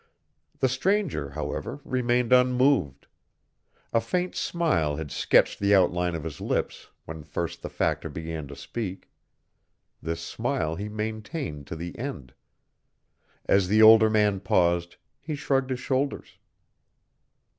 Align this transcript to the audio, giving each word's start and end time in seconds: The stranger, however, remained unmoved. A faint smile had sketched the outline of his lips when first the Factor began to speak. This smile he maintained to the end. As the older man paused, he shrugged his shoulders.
The 0.61 0.67
stranger, 0.67 1.29
however, 1.29 1.79
remained 1.85 2.33
unmoved. 2.33 3.05
A 3.93 4.01
faint 4.01 4.33
smile 4.33 4.95
had 4.95 5.11
sketched 5.11 5.59
the 5.59 5.75
outline 5.75 6.15
of 6.15 6.23
his 6.23 6.41
lips 6.41 6.89
when 7.05 7.21
first 7.23 7.61
the 7.61 7.69
Factor 7.69 8.09
began 8.09 8.47
to 8.47 8.55
speak. 8.55 9.11
This 10.01 10.19
smile 10.21 10.75
he 10.75 10.89
maintained 10.89 11.67
to 11.67 11.75
the 11.75 11.95
end. 11.99 12.33
As 13.45 13.67
the 13.67 13.83
older 13.83 14.09
man 14.09 14.39
paused, 14.39 14.95
he 15.19 15.35
shrugged 15.35 15.69
his 15.69 15.79
shoulders. 15.79 16.39